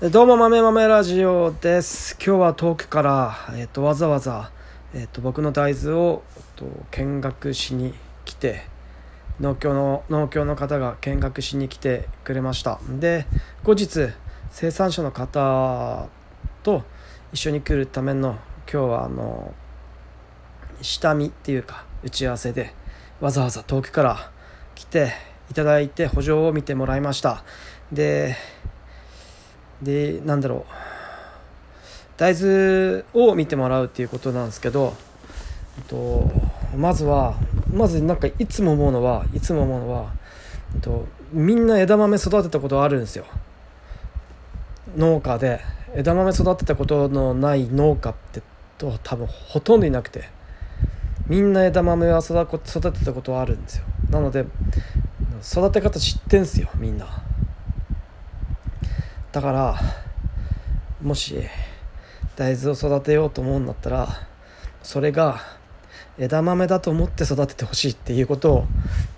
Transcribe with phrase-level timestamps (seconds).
[0.00, 2.16] どうも豆豆ラジオです。
[2.24, 4.52] 今日は遠くから、えっとわざわざ、
[4.94, 7.92] えっと僕の大豆を、えっと見学しに
[8.24, 8.62] 来て
[9.40, 12.78] 農協の農協の方が見学しに来てくれました。
[12.88, 13.26] で
[13.64, 14.10] 後日
[14.52, 16.06] 生産者の方
[16.62, 16.84] と
[17.32, 18.38] 一緒に来るための
[18.72, 19.52] 今日はあの
[20.80, 22.72] 下見っていうか打ち合わせで
[23.20, 24.30] わざわざ遠くから
[24.76, 25.10] 来て
[25.50, 27.42] いただいて補助を見てもらいました。
[27.90, 28.36] で
[29.82, 30.72] でなんだろう。
[32.16, 34.94] 大豆を見てもらうっていうことなんですけど、
[35.78, 36.28] えっと、
[36.76, 37.36] まずは
[37.72, 40.12] まずなんかいつも思うのはいつも思うのは、
[40.74, 43.24] えっと、みんな枝豆育てたことあるんですよ。
[44.96, 45.60] 農家で。
[45.94, 48.42] 枝豆育てたことのない農家って
[48.76, 50.28] と多分ほとんどいなくて
[51.26, 53.84] みんな枝豆は育てたことあるんですよ。
[54.10, 54.46] なので
[55.42, 57.22] 育て方知ってんすよみんな。
[59.32, 59.80] だから
[61.02, 61.36] もし
[62.36, 64.08] 大豆を育てようと思うんだったら
[64.82, 65.40] それが
[66.18, 68.64] 枝豆だと思って育ててほしいっていうことを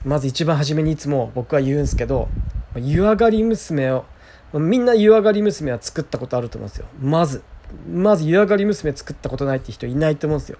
[0.04, 2.28] まず一番初めにいつも僕は言うんですけど
[2.76, 4.04] 湯上がり娘を
[4.52, 6.86] みんな湯上がり娘は作ったことあると思うんですよ。
[7.00, 7.42] まず。
[7.88, 10.58] まず湯上がり娘作ったことないって人いないと思うんですよ。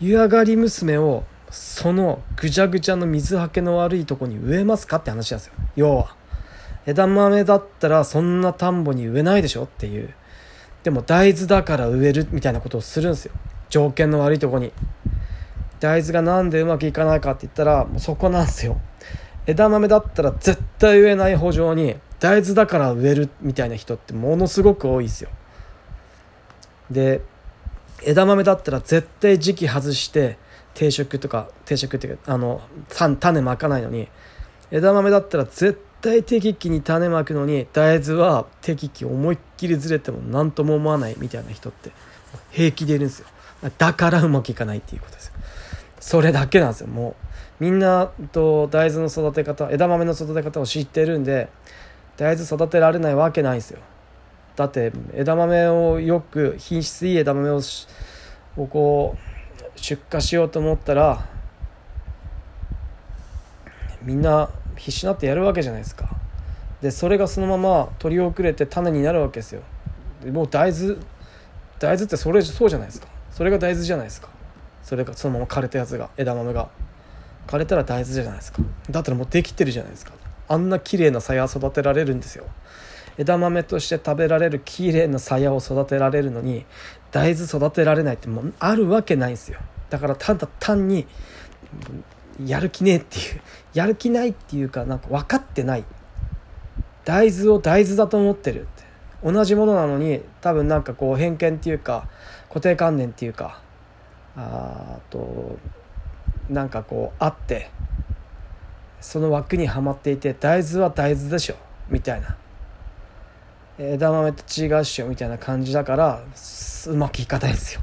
[0.00, 5.54] 湯上がり娘をそのぐちゃぐちゃの水はけの悪いとこに植えますかって話なんですよ。
[5.76, 6.16] 要は。
[6.86, 10.14] 枝豆だったらそんな田んぼに植えないでしょっていう。
[10.82, 13.32] でも大豆だから植えるみたいなことをするんですよ。
[13.70, 14.72] 条件の悪いとこに。
[15.80, 18.80] 大豆がなんでうまくいかないかって言ったらもうそこなんですよ。
[19.46, 25.30] 枝豆だったら絶対植えない補助に大豆だから植えるみたいな人ってものすごく多いですよ。
[26.90, 27.20] で
[28.04, 30.38] 枝豆だったら絶対時期外して
[30.74, 34.08] 定食とか定食っていうかあの種まかないのに
[34.70, 41.92] 枝豆だったら絶対適期に種まくのに大豆は適期思いっきりずれても何とも思わないみたいな人って
[42.50, 43.26] 平気でいるんですよ。
[43.78, 45.26] だからうまくいかないっていうことです。
[45.28, 45.32] よ
[46.00, 46.88] それだけなんですよ。
[46.88, 47.14] も
[47.60, 51.48] うみんなと大豆の育て方枝豆の育て方を知ってるんで
[52.16, 53.78] 大豆育てられないわけないんですよ。
[54.56, 57.60] だって枝豆をよく品質いい枝豆を
[58.56, 61.26] をこう出荷しようと思ったら
[64.02, 64.50] みんな
[64.82, 66.08] 必死になってやるわけじゃないですか。
[66.80, 69.62] でそれがそのまま取り遅れて種になるわけですよ。
[70.24, 70.96] でもう大豆
[71.78, 73.06] 大豆ってそれそうじゃないですか。
[73.30, 74.28] それが大豆じゃないですか。
[74.82, 76.68] それがそのまま枯れたやつが枝豆が。
[77.46, 78.60] 枯れたら大豆じゃないですか。
[78.90, 80.12] だったらもうできてるじゃないですか。
[80.48, 82.46] あんな綺麗な鞘育てられるんですよ。
[83.18, 86.64] 枝豆として食べられる綺麗な鞘を育てられるのに
[87.12, 89.60] 大豆育てられないってもうあるわけないんですよ。
[89.90, 91.06] だからただ単に
[92.44, 93.40] やる気ねえっていう
[93.74, 95.84] やる気ないっていうかなんか分かってない。
[97.04, 98.82] 大豆を大豆だと思ってるって。
[99.24, 102.08] 同じものなのに多分なんかこう偏見っていうか
[102.48, 103.60] 固定観念っていうか
[104.36, 105.56] あと
[106.50, 107.70] なんかこうあって
[109.00, 111.54] その枠にはまっていて大豆は大豆でしょ
[111.88, 112.36] みたいな。
[113.78, 116.22] 枝豆と違うっしょみたいな感じだから
[116.86, 117.80] うまくいかないんですよ。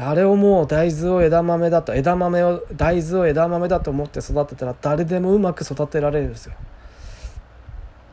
[0.00, 6.54] あれをもう大豆を枝豆だと枝豆を大豆を枝豆だと思って育てたら誰でもうまく育てられるんですよ。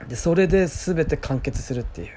[0.07, 2.09] でそれで全て完結するっていう。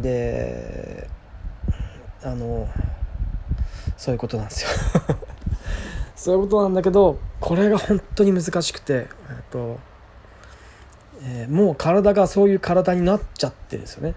[0.00, 1.08] で
[2.22, 2.68] あの
[3.96, 4.70] そういうことなんですよ。
[6.16, 9.06] そういうことなんだけどこれが本当に難しくて、え
[9.40, 9.78] っと
[11.22, 14.14] えー、もう体がそういう体になっちゃってるんですよね。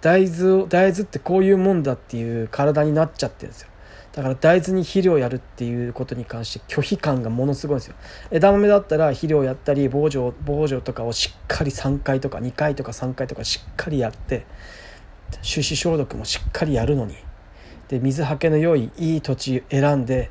[0.00, 3.68] 大豆を大豆ってこういうもんだっていう体になっちゃってるんですよ。
[4.12, 7.94] だから大豆に肥料やるっていうことに関して拒否感がものすごいんですよ。
[8.30, 14.46] 枝豆だったら肥料やったり防除防除とかをしっかり3回とか2回とか3回とかしっかりやって
[15.42, 17.16] 手指消毒もしっかりやるのに。
[17.88, 20.30] で水はけの良いいい土地選んで、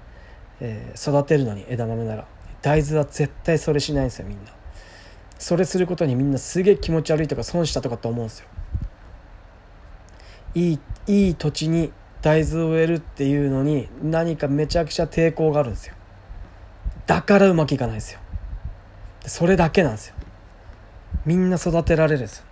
[0.59, 2.27] えー、育てるのに枝豆なら。
[2.61, 4.51] 大豆は絶対それしないんですよみんな。
[5.39, 8.47] それすることにみんなすげえ気持ち悪いとか損したとかと思うんですよ。
[10.57, 11.91] いいいい土地に
[12.23, 15.93] 大豆を植えるっていうのに何かめちゃくちゃ抵抗があるんですよ。
[17.05, 18.19] だからうまくいかないですよ。
[19.27, 20.15] それだけなんですよ。
[21.25, 22.45] みんな育てられるんですよ。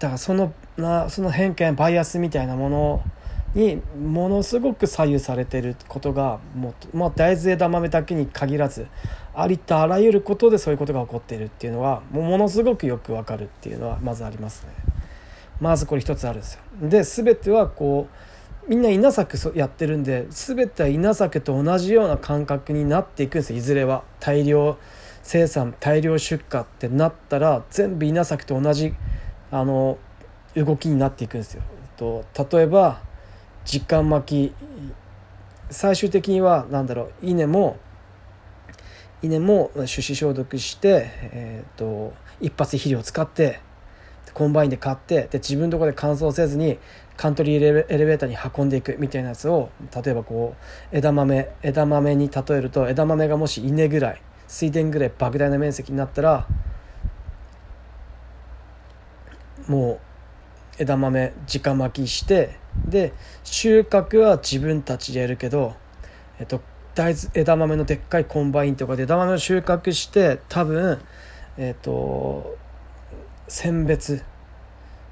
[0.00, 3.02] だからそのなその偏見バイアスみたいなもの
[3.54, 8.86] にものすごく左右されてることがもう、まあ、大豆枝豆だけに限らず
[9.34, 14.97] ありとあらゆることでそういうことが起こっているっていうのはもうものすごくよくわかるっていうのはまずありますね。
[15.60, 16.60] まずこれ一つあるんですよ。
[16.82, 18.08] で全てはこ
[18.66, 24.76] うみんな稲作やってるんで全ては稲作と同じような感覚になっていくんですいずれは大量
[25.22, 28.94] 生産大量出荷ってなったら全部稲作と同じ
[29.50, 29.98] あの
[30.54, 31.62] 動きになっていくんですよ。
[31.96, 33.00] と例えば
[33.64, 34.54] 直播き
[35.70, 37.78] 最終的には何だろう稲も
[39.20, 43.60] 稲も種子消毒して、えーと、一発肥料を使って
[44.32, 46.78] コンバインで刈ってで自分のところで乾燥せずに
[47.16, 50.54] カントリーエレベーターに運んでいくみたいなやつを例えばこ
[50.92, 56.46] う枝豆枝豆に例えると枝豆がもし稲ぐらい水田ぐらい莫大な面積になったら
[59.66, 60.00] も
[60.78, 63.12] う枝豆直播きしてで
[63.44, 65.74] 収穫は自分たちでやるけど、
[66.38, 66.60] えっと、
[66.94, 71.00] 大豆枝豆のでっかいコンバインとかで枝豆を収穫して多分
[71.56, 72.56] えっと
[73.48, 74.22] 選別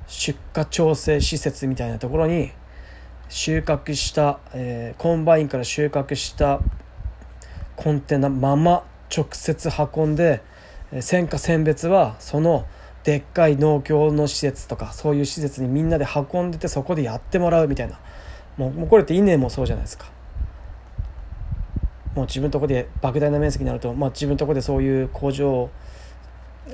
[0.06, 2.52] 出荷調整施設みたいなところに
[3.28, 6.60] 収穫した、えー、コンバインから収穫した
[7.74, 8.84] コンテナまま
[9.14, 10.42] 直接運んで
[11.00, 12.66] 選果選別はその
[13.02, 17.98] でっかい農協の施設とかそういう施設にみんなで運んでてそこでやってもらうみたいな。
[18.56, 20.06] もうもうこれって稲もそうじゃないですか。
[22.14, 25.70] もう自分とこで莫大な面積になると、まあ、自分とこでそういう工場を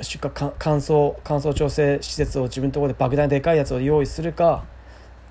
[0.00, 4.64] 出荷乾燥乾燥調整施設を自分のところで莫大なでかいやつを用意するか、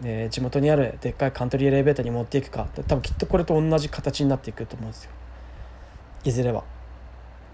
[0.03, 5.11] えー、地元にあるでっかいカントリーエレベーターに持っていくか多分きっとこれと同じ形になっていくと思うんですよ
[6.23, 6.63] いずれは。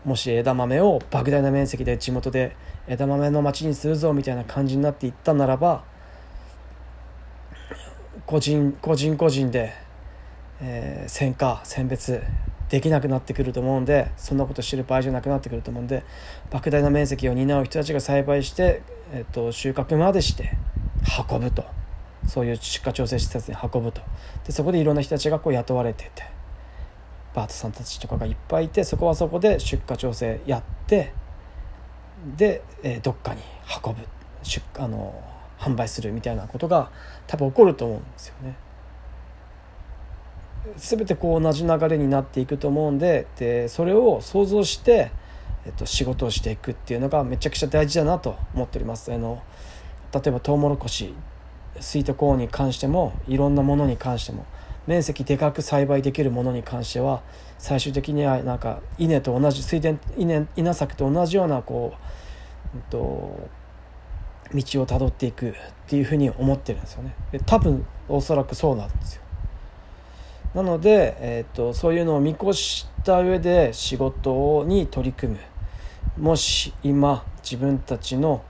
[0.06, 2.56] もし枝豆を莫大な面積で地元で
[2.88, 5.83] 枝豆の町にするぞみたいな感じになっていったならば
[8.25, 9.74] 個人個人個人で、
[10.62, 12.21] えー、選果選別
[12.69, 16.04] できなくなってくると思うんでそんなことしてる場合じゃなくなってくると思うんで
[16.52, 18.81] 莫大な面積を担う人たちが栽培して、
[19.12, 20.52] えーと、収穫までして
[21.30, 21.64] 運ぶと
[22.28, 24.02] そういう出荷調整施設に運ぶと
[24.46, 26.24] でそこでいろんな人たちがこう雇われてて
[27.34, 31.14] パートさんたちとかがいっぱいいてそこはそこで出荷調整やって
[32.36, 33.42] で、え、どっかに
[33.86, 34.02] 運ぶ
[34.44, 35.24] 出あの
[35.60, 36.92] 販売するみたいなことが
[37.28, 38.56] 多分起こると思うんですよね。
[40.75, 45.12] 全てこう同じ流れになっていくと思うんででそれを想像して、
[45.66, 49.14] えっと、仕事をしていくっていうのがめちゃくちゃ大事だなと思っております。
[49.14, 49.42] あの
[50.14, 51.14] 例えばトウモロコシ
[51.80, 54.46] スイートコーンに関してもいろんなものに関しても
[54.88, 57.22] 面積でかく栽培できるものに関しては
[57.60, 63.50] 最終的にはなんか稲と同じ水田稲稲作と同じようなこう、えっと、
[64.54, 65.54] 道をたどっていくっ
[65.88, 67.16] ていうふうに思ってるんですよね
[67.46, 69.22] 多分おそらくそうなんですよ
[70.57, 75.39] なので、えっと、そういうのを見越した上で仕事に取り組む。
[76.18, 78.44] もし今自分たちの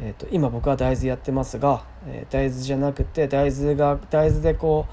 [0.00, 4.86] えーと、今僕は大豆やってますが、えー、大豆じゃなくて大豆が大豆でこ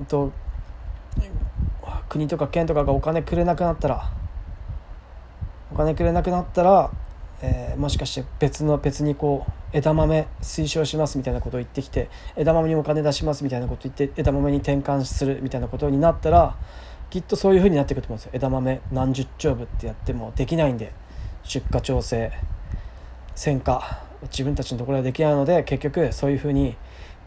[0.00, 0.32] うと
[2.08, 4.10] 国とか県とかがお金くれなくなったら
[5.70, 6.90] お金くれなくなったら、
[7.42, 16.56] えー、もしかして別の別にこう枝豆推奨しますみたいなことを言ってきて枝豆にお金出しますみたいなことを言って枝豆に転換するみたいなことになったら
[17.10, 18.30] きっとそういうふうになっていくと思うんですよ。
[18.32, 20.92] 枝豆何十丁部ってやってもできないんで
[21.42, 22.32] 出荷調整
[23.34, 24.00] 選果
[24.30, 26.76] 自分たちのところはできないので結局そういうふうに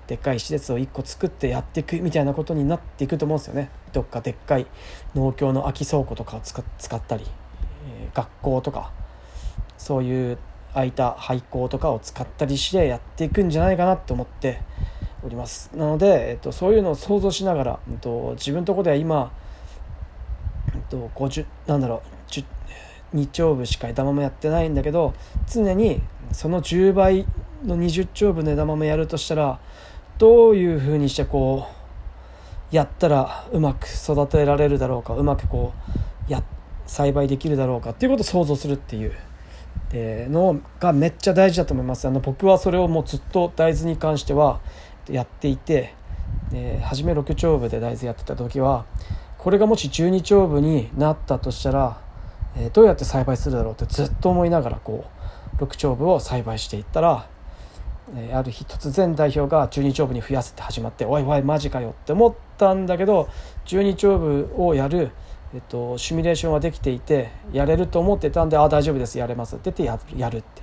[0.07, 3.69] でっかい施設を1個作ってやっていくみたいなことになっていくと思うんですよね。
[3.91, 4.67] どっかでっかい
[5.13, 7.25] 農協の空き倉庫とかを使ったり、
[7.87, 8.91] え、学校とか
[9.85, 10.37] そういう
[10.73, 14.61] 空いた廃校とかを使ったりしてやっていくんじゃないかなと思って
[15.23, 15.69] おります。
[15.75, 19.31] なので、えっと、そういうのを想像しながら、えっと、自分のとこでは今、
[20.73, 22.15] えっと、50なんだろう
[23.15, 25.13] 2丁部しか枝豆やってないんだけど
[25.47, 26.01] 常に
[26.31, 27.25] その10倍
[27.63, 29.59] の20丁部の枝豆やるとしたら
[30.17, 31.67] どういうふうにしてこ
[32.71, 35.73] うやったらうまく育てられるだろうかうまくこ
[36.27, 36.43] うや
[36.87, 39.13] 栽培できるだろうかっていうことを想像するっていう
[39.97, 42.05] えーのがめっちゃ大事だと思います。
[42.05, 44.59] あの僕はそれをもうずっと大豆に関しては
[45.09, 45.93] やっていて
[46.51, 48.85] で初め6丁部で大豆やってた時は
[49.37, 52.01] これがもし12丁部になったとしたら、
[52.57, 55.05] えどうやって栽培するだろうってずっと思いながらこ
[55.59, 57.29] う6丁部を栽培していったら
[58.15, 63.29] えある日突然代表が12丁部に増やすって始まっておいおいマジかよって思ったんだけど
[63.65, 65.11] 12丁部をやる、
[65.55, 70.61] えっと、シミュレーションはできていてやれると思ってたんでああ大丈夫ですやれますって言ってやるって。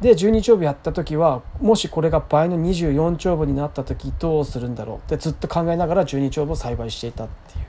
[0.00, 4.96] で12丁部やった時はもしこれが倍の24丁部になった時どうするんだろう？
[4.98, 7.64] ってずっと考えながら12丁部を栽培していたっていう。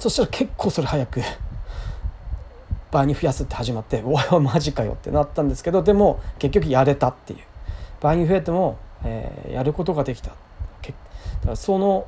[0.00, 1.20] そしたら結構それ早く
[2.90, 7.38] 倍に増やすって始まっておいマジかよってなったんですけどでも結局やれたっていう。
[8.00, 10.30] 倍に増えても、えー、やることができた。
[10.30, 10.34] だ
[11.44, 12.06] からその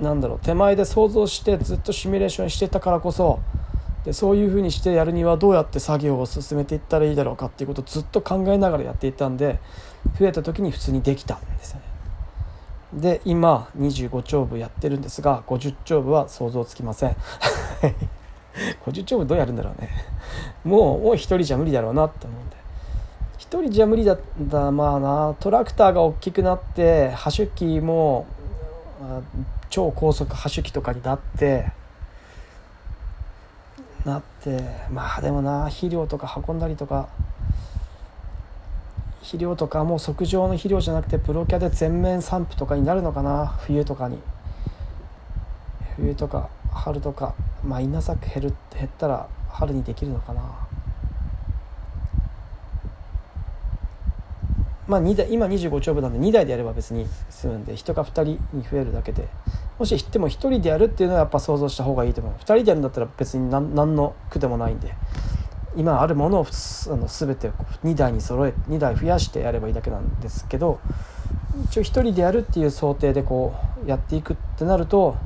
[0.00, 3.40] なんだろう手前で想像してずっとシミュレーションしてたからこそ
[4.04, 9.58] でそういうふうにしてやるにはどうやって作業を進めていったらいいだろうかっていうことをずっと考えながらやっていたんで
[10.18, 11.82] 増えた時に普通にできたんですよね。
[12.92, 17.16] で今25丁部やってるんですが50丁部は想像つきません。
[18.86, 19.90] 50丁部どうやるんだろうね。
[20.64, 22.56] もうもう1人じゃ無理だろうなって思うんで。
[23.38, 28.26] 1人じゃ無理だったまあなトラクターが大きくなってハシュ機も
[29.70, 31.70] 超高速ハシュ機とかになって
[34.04, 37.08] なってまあでもな肥料とか運んだりとか
[39.18, 44.18] 肥料とかもう測上の肥料じゃなくてプロキャで全面散布とかになるのかな冬とかに。
[45.96, 50.65] 冬とか春とかまあ稲作減る減ったら春にできるのかな。
[54.86, 59.28] まあ2台今25丁分なんで2台でやれば別に済むんで人が2人に増えるだけで。
[59.78, 62.32] もしでも1人でやるっていうのはやっぱ想像した方がいいと思う。
[62.34, 64.94] 2人でやるんだったら別に何何の苦でもないんで。
[65.76, 67.50] 今あるものをあの全て
[67.84, 70.80] 2台に揃え2台増やしてやればいいだけなんですけど
[71.66, 75.16] 一応1人でやるっていう想定でこうやっていくってなると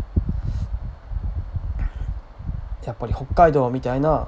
[2.84, 4.26] やっぱり北海道みたいな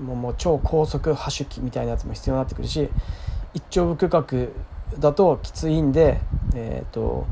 [0.00, 2.88] もうもう超高速波手機みたいなやつも必要になってくるし
[3.52, 4.24] 一丁部区画
[4.98, 6.20] だときついんで、
[6.54, 7.26] えーと、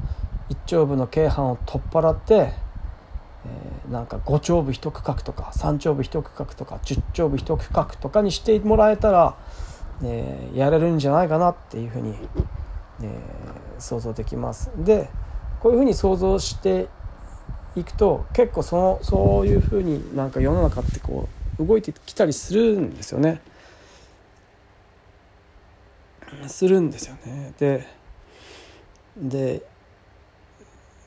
[0.49, 9.37] 一丁部の京阪を取っ払って、えー、なんか5丁部一区画とか3丁部一区画とか10丁部一区画とかにしてもらえたら、
[10.03, 12.15] えー、やれるんじゃないかなっていうふうに、
[13.03, 14.71] えー、想像できます。
[14.77, 15.11] で
[15.61, 16.89] こういうふうに想像して
[17.77, 21.29] いくと結構そのそういうふうになんか世の中ってこ
[21.59, 23.41] う動いてきたりするんですよね。
[26.49, 27.53] するんですよね。
[27.59, 27.87] で
[29.17, 29.63] で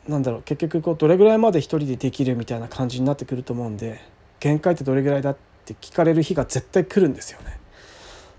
[0.07, 3.99] なんだろう結局こうどれぐらいまで一人でできるみたいな感じになってくると思うんで
[4.39, 7.59] 限界ってどれぐらいだって聞かれる日が絶対来るんですよね。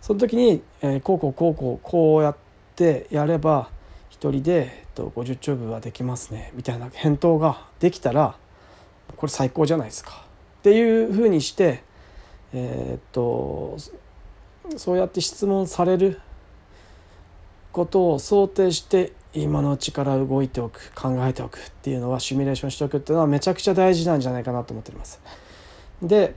[0.00, 2.36] その時に、えー、こうこうこうこうこうやっ
[2.76, 3.70] てやれば
[4.08, 8.36] 一人で、えっと、50兆部はできますねみたいな返答ができたら
[9.16, 10.24] これ最高じゃないですか
[10.60, 11.82] っていうふうにして
[12.52, 13.76] えー、っと
[14.76, 16.20] そうやって質問される
[17.76, 25.20] ことを想定して今のうちから動いておく考えておくっていうのはシミュレーションしておくっていうのはめちゃくちゃ大事なんじゃないかなと思っております。
[26.00, 26.34] で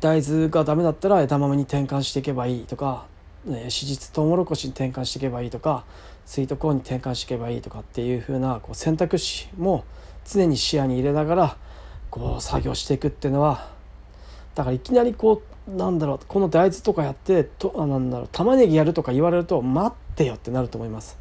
[0.00, 3.06] 大豆がダメだったら枝豆に転換していけばいいとか、
[3.44, 5.84] ね、史実トウモロコシに転換していけばいいとか
[6.26, 9.84] スイートコーンに転換していけばいいとかっていう風なこう選択肢も
[10.26, 11.56] 常に視野に入れながら
[12.10, 13.70] こう作業していくっていうのは
[14.56, 21.16] だからいきなりこうなんだろうこの大豆とかやってとあなんだろう玉ねぎやるとか言われると待ってよってなると思います。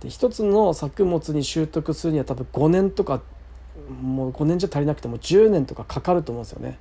[0.00, 3.20] で一つの作物に習得するには多分5年とか
[4.00, 6.78] もう5年じゃ足りなくても10年とかかかると思うんですよね。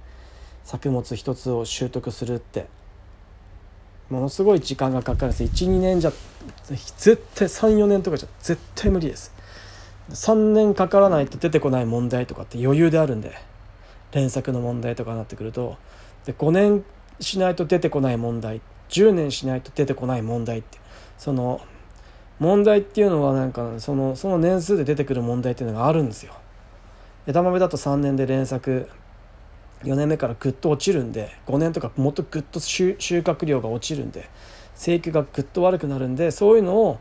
[0.64, 2.68] 作物一つを習得するって。
[4.10, 5.66] ものすごい時間がかかるんです。
[5.66, 6.14] 12年じゃ
[6.68, 9.34] 絶対34年とかじゃ絶対無理です。
[10.10, 13.34] 3年かからないと出てこない問題とかって余裕であるんで。
[14.12, 15.78] 連作の問題とかになってくると。
[16.26, 16.86] で5年
[17.20, 18.62] しないと出てこない問題。
[18.90, 20.78] 10年しないと出てこない問題って。
[21.24, 21.62] その
[22.38, 26.34] 問題っていうのはなんかそのその年数で出てくる問題っていうのがあるんですよ
[27.26, 28.90] 枝豆だと3年で連作
[29.84, 34.28] 4年目からぐっと落ちるんで5年とかもっとぐっと収穫量が落ちるんで
[34.76, 37.00] 生育がぐっと悪くなるんでそういうのを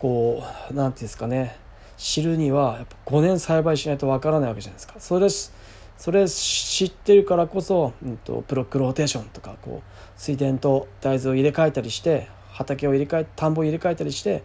[0.00, 1.56] こう何て言うんですかね
[1.96, 4.94] 知るにはやっぱ5年栽培しないとわからないわけじゃないですか。
[4.98, 14.42] それそれ知ってるからこそ、うんと、ブロックローテーションとかこう水田と大豆を入れ替えたりして畑を入れ替え田んぼを入れ替えたりして、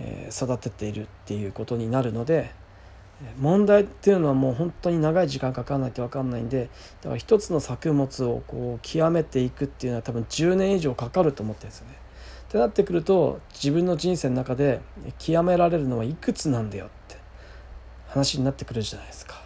[0.00, 2.52] えー、育てているっていうことになるので
[3.38, 6.68] 問題っていうのはもう本当に長い時間かかんないと分かんないんで
[7.00, 11.96] だから一つの作物をこう極めていくっていうのは多分10年以上かかると思ってるんですよね。
[12.48, 14.80] ってなってくると自分の人生の中で
[15.18, 17.16] 極められるのはいくつなんだよって
[18.06, 19.42] 話になってくるじゃないですか。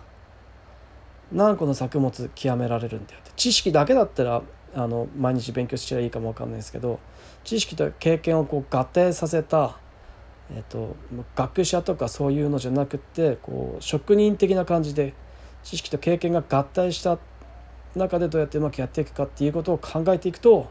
[1.33, 4.43] 何個の作物極められるんだよって知識だけだったら
[4.75, 7.01] あの毎日勉強しちゃいいかも分かんないですけど
[7.45, 9.79] 知識と経験をこう合体させた
[10.53, 10.97] えーと、
[11.37, 15.15] 学者とかそういうのじゃなくてこう職人的な感じで
[15.63, 17.19] 知識と経験が合体した
[17.95, 20.71] 中でどうやってうまくやっていくかっていうことを考えていくと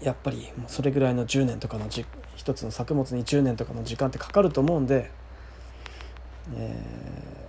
[0.00, 5.10] やっぱりそれぐらいの10年とかのじ一つの作物に10年とかの時間ってかかると思うんで、
[6.54, 7.39] えー、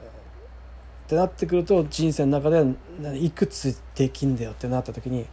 [1.12, 2.66] ってなってくると人生の中で
[3.20, 5.26] いくつできんだよってなった時に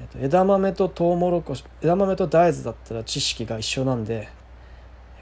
[0.00, 4.28] えー、と枝豆とトウモロコシ枝豆と大豆だったら知識が一緒なんで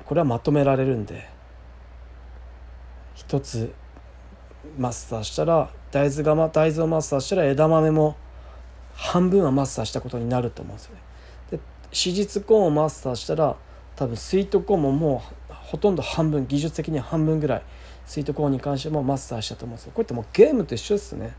[0.06, 1.28] これはまとめられるんで
[3.14, 3.72] 一つ
[4.78, 8.16] マスターしたら大豆が大豆をマスターしたら枝豆も
[8.94, 11.02] 半分はマスターしたことになると思うんですよね。
[11.50, 11.60] で
[11.92, 13.56] 史実コーンをマスターしたら
[13.96, 17.62] 多分スイートコーンももうほとんど半分技術的には半分ぐらい
[18.06, 19.92] スイートコーンに関してもマスターしたと思うんですよ。
[19.94, 21.34] これってもうゲームと一緒ですね。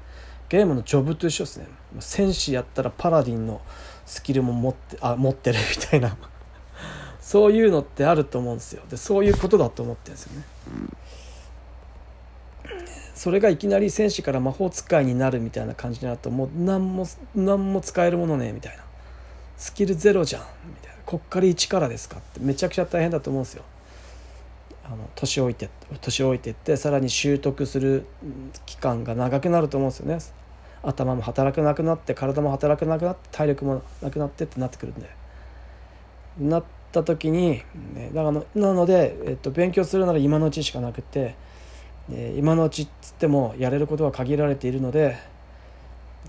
[0.49, 1.67] ゲームのジョブと一緒ですね。
[1.99, 3.61] 戦士やったらパラディンの
[4.05, 6.17] スキルも持ってあ持ってるみたいな。
[7.21, 8.83] そういうのってあると思うんですよ。
[8.89, 10.45] でそういうことだと思ってるんですよね。
[13.15, 18.83] それがいきなり戦士から魔法使いになるみたいな感じになるともう何も何も使えるものねみたいな。
[19.57, 20.97] スキルゼロじゃんみたいな。
[21.05, 23.63] こっから1からですかってめちゃくちゃ大変だと思うんですよ。
[24.83, 25.69] あの年老いて
[26.01, 28.05] 年老いてってさらに習得する
[28.65, 30.19] 期間が長くなると思うんですよね。
[30.83, 35.09] 頭も働かなくなって体も働かなくなって体力もなくなってってなってくるんで。
[36.39, 37.61] なった時に、
[37.93, 41.35] ね、だからなので、えっと、勉強するなら今のうちしかなくて
[42.09, 45.17] え今のうちっつってもやれることは限られているので、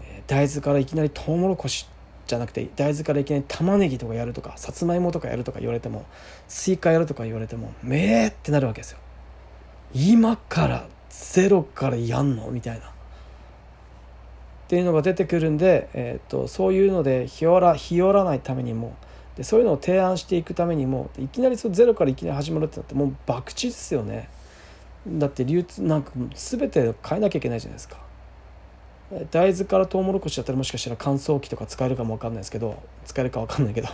[0.01, 1.89] え大豆からいきなりトウモロコシ
[2.33, 6.07] じゃなくて大豆からいきなり玉ねぎとかやるとかさつまいもとかやるとか言われても
[6.49, 8.99] スイカやるとか言われてもめーってなるわけですよ。
[9.93, 12.91] 今からゼロからやんのみたいなっ
[14.67, 18.97] ていうのが出てくるんで、えーと、そういうので日和ら日和らないためにも
[19.37, 24.31] でそういうのを提案していくためにもいきなりそゼロからいきなり始まるってなってもう博打ですよね。
[25.07, 27.99] だって流通なんか全て変えなきゃいけないじゃないですか。
[29.31, 33.89] 大豆からトウモロコシだったらもしかしたら乾燥機とか使えるかも分かんないですけど使えるか分かんないけど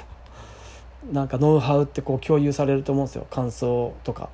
[1.12, 3.26] なんかノウハウってこう共有されると思うんですよ。
[3.30, 4.28] 乾燥とか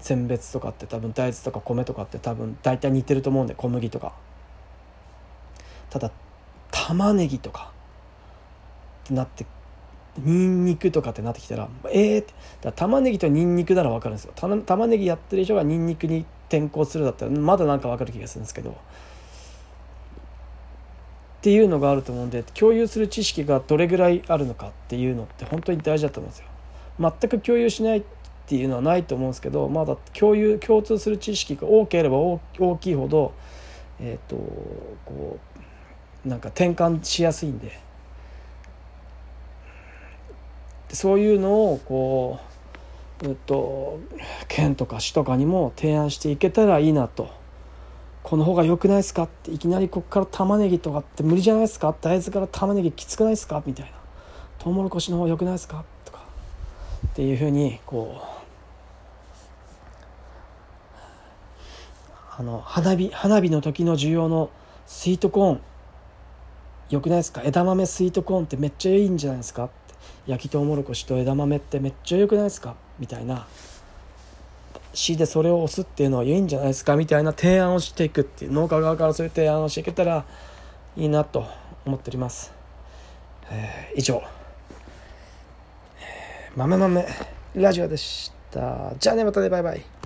[0.00, 4.12] 選別とかって多分大豆とか米とかって多分大体似てると思うんで小麦とか。
[5.90, 6.10] ただ
[6.70, 7.72] 玉ねぎとか
[9.04, 9.46] ってなって
[10.18, 14.32] ニンニクとかってなってきたらええー、ってだ玉ねぎとニンニクなら分かるんですよ。
[14.34, 18.76] た玉ねぎやってる人がニンニクに転向するだったらまだなんか分かる気がするんですけど。
[21.38, 26.48] っていうのがあると思うんで共有する知識がどれぐらいあるのかっていうのって本当に大事だと思うんですよ。
[27.00, 28.02] 全く共有しないっ
[28.46, 32.40] ていうのはないと思うんですけどまだ共有共通する知識が多ければ大
[32.80, 33.32] きいほど
[34.00, 34.36] えっ、ー、と
[35.04, 35.38] こ
[36.26, 37.88] うなんか転換しやすいんで。
[40.92, 42.40] そういうのをこ
[43.22, 44.00] う、えっと、
[44.48, 47.37] 県とか市とかにも提案していけたらいいなと。
[48.28, 49.22] この方が良くないですか？
[49.22, 51.96] っていきなりこっから玉ねぎとかって無理じゃないですか？
[51.98, 53.62] 大豆から玉ねぎきつくないですか？
[53.64, 53.92] みたいな。
[54.58, 55.82] トウモロコシの方が良くないですか？
[56.04, 56.20] とか。
[57.06, 58.24] っていうふうにこう
[62.38, 64.50] あの花火花火の時の需要の
[64.86, 65.60] スイートコーン
[66.90, 67.40] 良くないですか？
[67.44, 69.70] 枝豆スイートコーンってめっちゃいいんじゃないですか？
[70.26, 72.76] 焼きとうもろこしと枝豆ってめっちゃ良くないですか？
[72.98, 73.46] みたいな。
[74.94, 80.24] しでそれを押すっていうのはいいんじゃないですかみたいな提案をしていくっていう農家側からそういう提案をしていけたら
[80.96, 81.46] いいなと
[81.86, 82.52] 思っております、
[83.50, 84.22] えー、以上
[86.56, 87.06] 「豆豆。
[87.54, 88.92] ラジオ」でした。
[88.98, 89.48] じゃあねまたね。
[89.48, 89.97] バイバイ。